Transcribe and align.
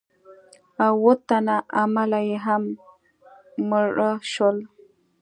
او 0.85 0.93
اووه 0.99 1.13
تنه 1.27 1.55
عمله 1.79 2.19
یې 2.29 2.37
هم 2.45 2.63
مړه 3.69 4.11
شول. 4.31 4.57